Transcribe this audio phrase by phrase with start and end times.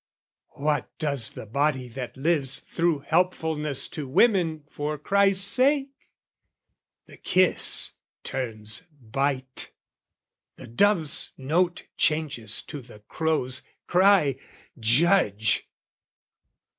[0.57, 5.91] What does the body that lives through helpfulness To women for Christ's sake?
[7.05, 7.91] The kiss
[8.23, 9.71] turns bite,
[10.55, 14.37] The dove's note changes to the crow's cry:
[14.79, 15.69] judge!